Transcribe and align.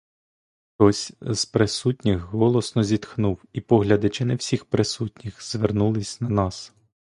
Хтось 0.75 1.13
з 1.21 1.45
присутніх 1.45 2.19
голосно 2.21 2.83
зітхнув 2.83 3.43
і 3.53 3.61
погляди 3.61 4.09
чи 4.09 4.25
не 4.25 4.35
всіх 4.35 4.65
присутніх 4.65 5.43
звернулись 5.43 6.21
на 6.21 6.29
нас. 6.29 6.73